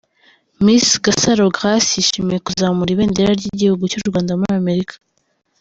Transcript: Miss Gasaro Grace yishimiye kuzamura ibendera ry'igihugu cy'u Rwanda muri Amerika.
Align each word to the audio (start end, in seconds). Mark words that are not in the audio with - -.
Miss 0.63 0.87
Gasaro 1.05 1.45
Grace 1.57 1.91
yishimiye 1.97 2.39
kuzamura 2.47 2.89
ibendera 2.91 3.31
ry'igihugu 3.39 3.83
cy'u 3.91 4.03
Rwanda 4.09 4.31
muri 4.39 4.53
Amerika. 4.61 4.95